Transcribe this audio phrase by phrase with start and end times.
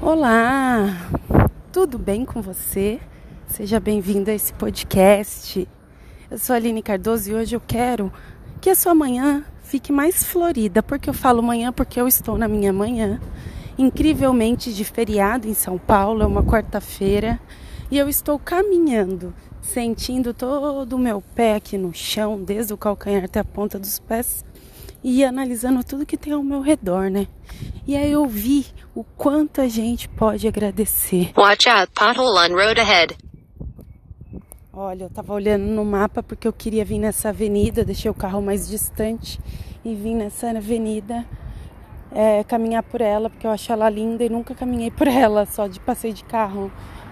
[0.00, 1.10] Olá,
[1.72, 3.00] tudo bem com você?
[3.48, 5.66] Seja bem-vindo a esse podcast.
[6.30, 8.12] Eu sou a Aline Cardoso e hoje eu quero
[8.60, 12.46] que a sua manhã fique mais florida, porque eu falo manhã porque eu estou na
[12.46, 13.20] minha manhã,
[13.76, 17.40] incrivelmente de feriado em São Paulo, é uma quarta-feira,
[17.90, 23.24] e eu estou caminhando, sentindo todo o meu pé aqui no chão, desde o calcanhar
[23.24, 24.44] até a ponta dos pés,
[25.02, 27.26] e analisando tudo que tem ao meu redor, né?
[27.86, 31.32] E aí eu vi o quanto a gente pode agradecer.
[31.36, 33.16] Watch out, pothole on road ahead.
[34.72, 38.40] Olha, eu tava olhando no mapa porque eu queria vir nessa avenida, deixei o carro
[38.40, 39.40] mais distante
[39.84, 41.26] e vim nessa avenida
[42.12, 45.66] é, caminhar por ela, porque eu acho ela linda e nunca caminhei por ela, só
[45.66, 46.70] de passeio de carro.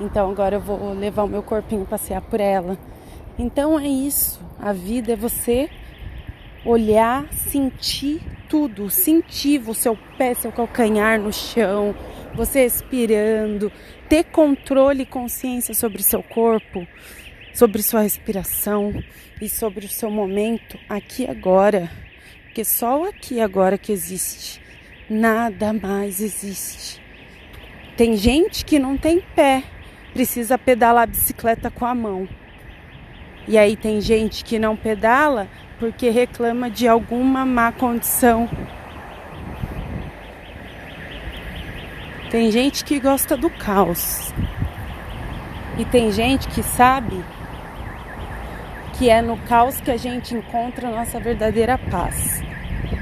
[0.00, 2.78] Então agora eu vou levar o meu corpinho passear por ela.
[3.38, 5.68] Então é isso, a vida é você
[6.64, 11.94] olhar, sentir tudo, sentir o seu pé, seu calcanhar no chão,
[12.34, 13.70] você expirando,
[14.08, 16.86] ter controle e consciência sobre seu corpo,
[17.52, 19.02] sobre sua respiração
[19.40, 21.90] e sobre o seu momento aqui agora.
[22.44, 24.60] Porque só o aqui agora que existe,
[25.08, 27.00] nada mais existe.
[27.96, 29.64] Tem gente que não tem pé,
[30.12, 32.28] precisa pedalar a bicicleta com a mão.
[33.46, 35.48] E aí tem gente que não pedala
[35.78, 38.48] porque reclama de alguma má condição.
[42.30, 44.32] Tem gente que gosta do caos.
[45.78, 47.24] E tem gente que sabe
[48.98, 52.42] que é no caos que a gente encontra a nossa verdadeira paz.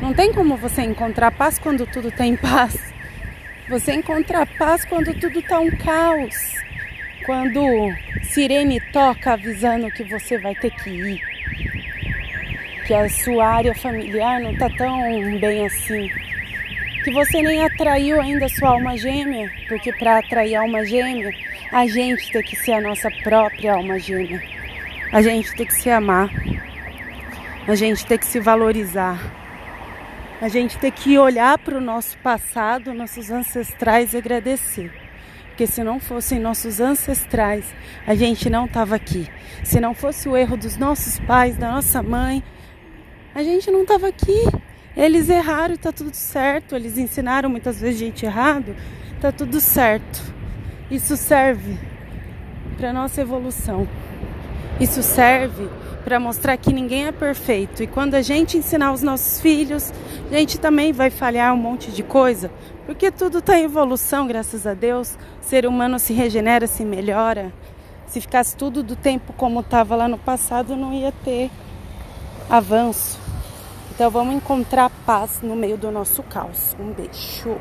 [0.00, 2.76] Não tem como você encontrar paz quando tudo está em paz.
[3.68, 6.34] Você encontra paz quando tudo está um caos.
[7.26, 7.60] Quando
[8.22, 11.31] sirene toca avisando que você vai ter que ir
[12.86, 16.10] que a sua área familiar não está tão bem assim,
[17.04, 21.32] que você nem atraiu ainda a sua alma gêmea, porque para atrair a alma gêmea,
[21.72, 24.42] a gente tem que ser a nossa própria alma gêmea.
[25.12, 26.30] A gente tem que se amar.
[27.66, 29.18] A gente tem que se valorizar.
[30.40, 34.90] A gente tem que olhar para o nosso passado, nossos ancestrais e agradecer.
[35.48, 37.64] Porque se não fossem nossos ancestrais,
[38.06, 39.28] a gente não estava aqui.
[39.62, 42.42] Se não fosse o erro dos nossos pais, da nossa mãe,
[43.34, 44.44] a gente não estava aqui.
[44.96, 46.74] Eles erraram, tá tudo certo.
[46.74, 48.76] Eles ensinaram muitas vezes gente errado,
[49.20, 50.20] tá tudo certo.
[50.90, 51.78] Isso serve
[52.76, 53.88] para nossa evolução.
[54.78, 55.68] Isso serve
[56.04, 57.82] para mostrar que ninguém é perfeito.
[57.82, 59.92] E quando a gente ensinar os nossos filhos,
[60.30, 62.50] a gente também vai falhar um monte de coisa,
[62.84, 65.16] porque tudo está em evolução, graças a Deus.
[65.40, 67.52] O ser humano se regenera, se melhora.
[68.06, 71.50] Se ficasse tudo do tempo como estava lá no passado, não ia ter
[72.48, 73.18] avanço.
[73.94, 76.76] Então vamos encontrar paz no meio do nosso caos.
[76.78, 77.58] Um beijo.